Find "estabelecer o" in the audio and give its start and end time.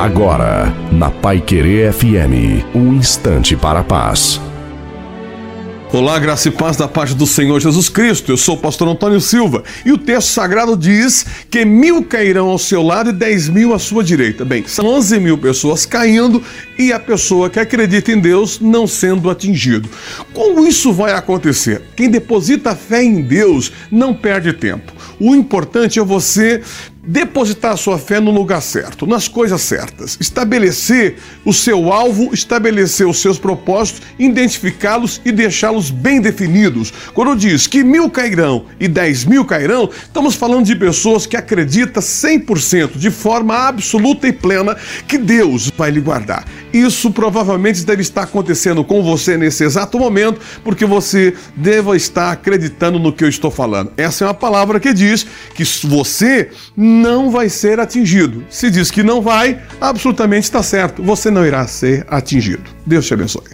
30.20-31.52